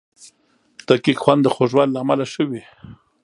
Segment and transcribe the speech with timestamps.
[0.87, 2.63] د کیک خوند د خوږوالي له امله ښه وي.